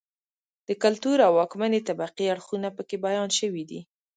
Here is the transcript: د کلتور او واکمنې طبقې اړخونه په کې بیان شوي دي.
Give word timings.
د 0.67 0.69
کلتور 0.83 1.17
او 1.27 1.31
واکمنې 1.39 1.79
طبقې 1.89 2.25
اړخونه 2.33 2.67
په 2.77 2.81
کې 2.87 2.97
بیان 3.05 3.29
شوي 3.39 3.63
دي. 3.69 3.79